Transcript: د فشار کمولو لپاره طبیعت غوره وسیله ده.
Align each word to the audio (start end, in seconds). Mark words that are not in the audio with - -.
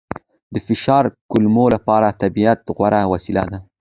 د 0.53 0.55
فشار 0.67 1.03
کمولو 1.31 1.65
لپاره 1.75 2.17
طبیعت 2.21 2.59
غوره 2.77 3.01
وسیله 3.13 3.43
ده. 3.51 3.57